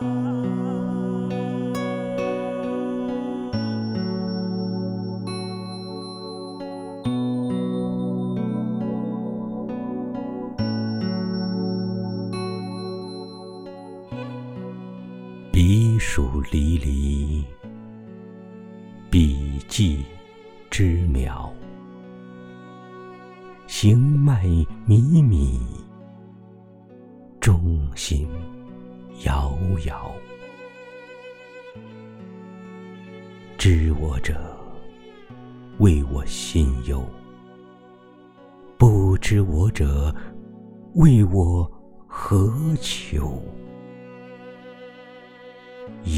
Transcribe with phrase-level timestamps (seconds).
[0.00, 0.04] 彼
[15.98, 17.44] 黍离离，
[19.10, 20.04] 彼稷
[20.70, 21.52] 之苗。
[23.66, 24.46] 行迈
[24.86, 25.58] 靡靡，
[27.40, 28.28] 中心
[29.24, 30.14] 遥遥。
[33.56, 34.34] 知我者，
[35.78, 37.00] 谓我心忧；
[38.76, 40.14] 不知我者，
[40.94, 41.68] 谓我
[42.06, 43.42] 何求？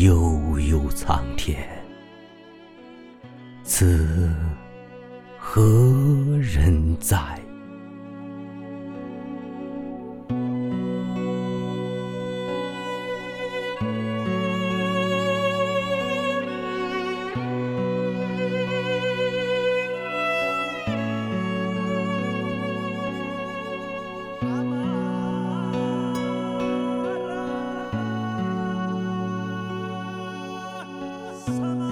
[0.02, 1.66] 悠悠苍天，
[3.64, 4.30] 此
[5.38, 5.62] 何
[6.42, 7.39] 人哉？
[31.46, 31.89] Summer.